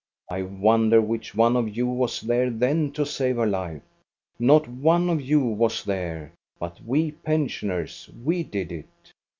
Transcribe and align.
I 0.31 0.41
wonder 0.41 0.99
which 0.99 1.35
one 1.35 1.55
of 1.55 1.77
you 1.77 1.85
was 1.85 2.21
there 2.21 2.49
then 2.49 2.91
to 2.93 3.05
save 3.05 3.35
her 3.35 3.45
life. 3.45 3.83
Not 4.39 4.67
one 4.67 5.11
of 5.11 5.21
you 5.21 5.41
was 5.41 5.83
there; 5.83 6.33
but 6.59 6.79
we 6.83 7.11
pensioners, 7.11 8.09
we 8.23 8.41
did 8.41 8.71
it. 8.71 8.89